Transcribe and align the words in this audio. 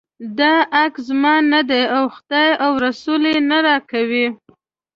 دا 0.39 0.53
حق 0.75 0.95
زما 1.07 1.33
نه 1.51 1.61
دی 1.69 1.83
او 1.95 2.03
خدای 2.15 2.49
او 2.65 2.71
رسول 2.85 3.21
یې 3.33 3.37
نه 3.49 3.57
راکوي. 3.67 4.27